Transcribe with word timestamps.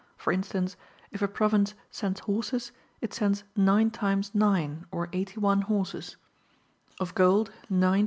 For 0.17 0.33
instance, 0.33 0.75
if 1.11 1.21
a 1.21 1.27
province 1.27 1.75
sends 1.91 2.21
horses, 2.21 2.71
it 3.01 3.13
sends 3.13 3.43
nine 3.55 3.91
times 3.91 4.33
nine 4.33 4.87
or 4.89 5.05
8r 5.09 5.61
horses; 5.65 6.17
of 6.99 7.13
gold, 7.13 7.51
nine 7.69 7.91
times 7.91 7.99
CHA. 7.99 7.99